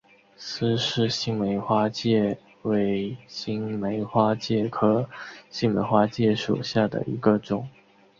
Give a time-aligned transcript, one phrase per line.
[0.35, 5.07] 斯氏新梅花介为新梅花介科
[5.51, 7.69] 新梅花介属下的一个种。